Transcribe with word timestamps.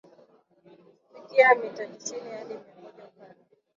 hufikia 1.13 1.55
mita 1.55 1.85
tisini 1.87 2.29
Hadi 2.31 2.53
miamoja 2.53 3.03
Upana 3.05 3.33
pia 3.33 3.45